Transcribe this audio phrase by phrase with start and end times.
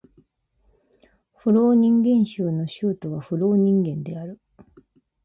[1.35, 4.41] フローニンゲン州の州都はフローニンゲンである